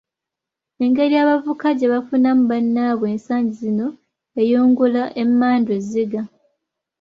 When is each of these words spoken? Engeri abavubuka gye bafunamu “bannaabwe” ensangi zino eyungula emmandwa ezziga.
Engeri 0.83 1.15
abavubuka 1.23 1.67
gye 1.77 1.87
bafunamu 1.93 2.43
“bannaabwe” 2.51 3.05
ensangi 3.13 3.53
zino 3.61 3.87
eyungula 4.41 5.03
emmandwa 5.21 5.73
ezziga. 5.79 6.21